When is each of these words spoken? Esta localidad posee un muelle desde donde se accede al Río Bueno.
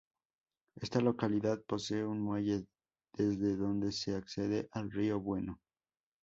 Esta 0.77 0.99
localidad 0.99 1.61
posee 1.67 2.03
un 2.03 2.21
muelle 2.21 2.65
desde 3.13 3.55
donde 3.55 3.91
se 3.91 4.15
accede 4.15 4.67
al 4.71 4.89
Río 4.89 5.19
Bueno. 5.19 5.59